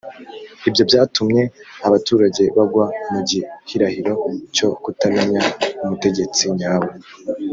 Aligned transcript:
ibyo 0.67 0.83
byatumye 0.89 1.43
abaturage 1.87 2.43
bagwa 2.57 2.85
mu 3.11 3.19
gihirahiro 3.29 4.13
cyo 4.55 4.67
kutamenya 4.83 5.41
umutegetsi 5.83 6.43
nyawe 6.59 6.89